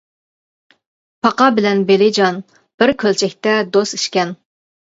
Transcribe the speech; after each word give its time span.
پاقا 1.27 1.49
بىلەن 1.59 1.85
بېلىجان، 1.91 2.41
بىر 2.83 2.95
كۆلچەكتە 3.07 3.57
دوست 3.79 4.03
ئىكەن. 4.03 4.37